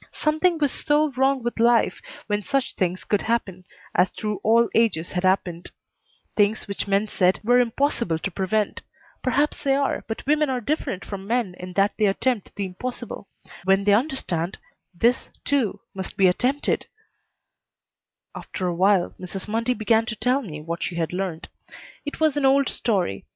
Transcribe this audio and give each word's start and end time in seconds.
Something 0.15 0.57
was 0.57 0.71
so 0.71 1.11
wrong 1.11 1.43
with 1.43 1.59
life 1.59 2.01
when 2.25 2.41
such 2.41 2.73
things 2.73 3.03
could 3.03 3.21
happen, 3.21 3.65
as 3.93 4.09
through 4.09 4.39
all 4.41 4.67
ages 4.73 5.11
had 5.11 5.23
happened; 5.23 5.69
things 6.35 6.67
which 6.67 6.87
men 6.87 7.05
said 7.07 7.39
were 7.43 7.59
impossible 7.59 8.17
to 8.17 8.31
prevent. 8.31 8.81
Perhaps 9.21 9.61
they 9.63 9.75
are, 9.75 10.03
but 10.07 10.25
women 10.25 10.49
are 10.49 10.59
different 10.59 11.05
from 11.05 11.27
men 11.27 11.53
in 11.59 11.73
that 11.73 11.91
they 11.99 12.07
attempt 12.07 12.55
the 12.55 12.65
impossible. 12.65 13.27
When 13.63 13.83
they 13.83 13.93
understand, 13.93 14.57
this, 14.91 15.29
too, 15.45 15.81
must 15.93 16.17
be 16.17 16.25
attempted 16.25 16.87
After 18.33 18.65
a 18.65 18.73
while 18.73 19.13
Mrs. 19.19 19.47
Mundy 19.47 19.75
began 19.75 20.07
to 20.07 20.15
tell 20.15 20.41
me 20.41 20.61
what 20.63 20.81
she 20.81 20.95
had 20.95 21.13
learned. 21.13 21.47
It 22.07 22.19
was 22.19 22.35
an 22.35 22.43
old 22.47 22.69
story. 22.69 23.23